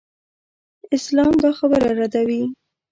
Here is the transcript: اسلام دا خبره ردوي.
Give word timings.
اسلام 0.95 1.33
دا 1.43 1.51
خبره 1.59 1.89
ردوي. 1.99 2.43